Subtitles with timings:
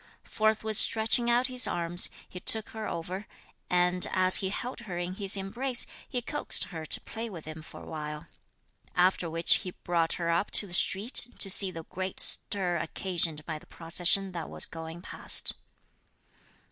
[0.25, 3.27] Forthwith stretching out his arms, he took her over,
[3.69, 7.61] and, as he held her in his embrace, he coaxed her to play with him
[7.61, 8.25] for a while;
[8.95, 13.45] after which he brought her up to the street to see the great stir occasioned
[13.45, 15.53] by the procession that was going past.